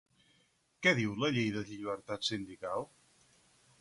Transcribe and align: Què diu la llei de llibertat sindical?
Què 0.85 0.93
diu 1.01 1.13
la 1.23 1.29
llei 1.35 1.51
de 1.57 1.63
llibertat 1.67 2.27
sindical? 2.31 2.89